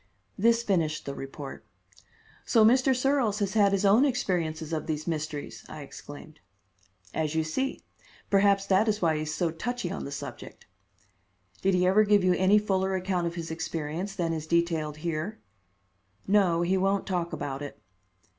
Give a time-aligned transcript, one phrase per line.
[0.35, 1.63] This finished the report.
[2.43, 2.95] "So Mr.
[2.95, 6.39] Searles has had his own experiences of these Mysteries!" I exclaimed.
[7.13, 7.81] "As you see.
[8.31, 10.65] Perhaps that is why he is so touchy on the subject."
[11.61, 15.39] "Did he ever give you any fuller account of his experience than is detailed here?"
[16.25, 17.79] "No; he won't talk about it."